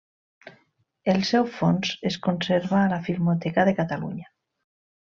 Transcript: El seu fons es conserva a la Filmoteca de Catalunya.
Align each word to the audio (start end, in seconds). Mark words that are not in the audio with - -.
El 1.13 1.19
seu 1.33 1.45
fons 1.59 1.93
es 2.13 2.19
conserva 2.29 2.81
a 2.81 2.91
la 2.97 3.01
Filmoteca 3.11 3.71
de 3.71 3.79
Catalunya. 3.85 4.31